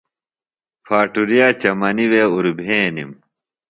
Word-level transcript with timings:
پھاٹُرِیا 0.85 1.47
چمنی 1.61 2.05
وے 2.11 2.21
اُربھینِم۔ 2.33 3.11